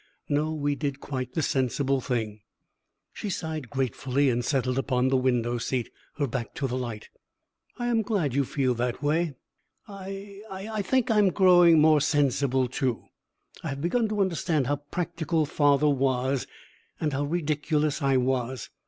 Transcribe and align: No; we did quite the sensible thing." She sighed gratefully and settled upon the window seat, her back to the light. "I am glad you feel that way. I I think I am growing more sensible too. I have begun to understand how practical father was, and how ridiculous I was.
No; 0.27 0.51
we 0.51 0.73
did 0.73 0.99
quite 0.99 1.33
the 1.35 1.43
sensible 1.43 2.01
thing." 2.01 2.41
She 3.13 3.29
sighed 3.29 3.69
gratefully 3.69 4.31
and 4.31 4.43
settled 4.43 4.79
upon 4.79 5.09
the 5.09 5.15
window 5.15 5.59
seat, 5.59 5.91
her 6.15 6.25
back 6.25 6.55
to 6.55 6.65
the 6.65 6.75
light. 6.75 7.09
"I 7.77 7.85
am 7.85 8.01
glad 8.01 8.33
you 8.33 8.43
feel 8.43 8.73
that 8.73 9.03
way. 9.03 9.35
I 9.87 10.41
I 10.49 10.81
think 10.81 11.11
I 11.11 11.19
am 11.19 11.29
growing 11.29 11.79
more 11.79 12.01
sensible 12.01 12.67
too. 12.67 13.03
I 13.63 13.69
have 13.69 13.81
begun 13.81 14.07
to 14.09 14.21
understand 14.21 14.65
how 14.65 14.77
practical 14.77 15.45
father 15.45 15.89
was, 15.89 16.47
and 16.99 17.13
how 17.13 17.25
ridiculous 17.25 18.01
I 18.01 18.17
was. 18.17 18.71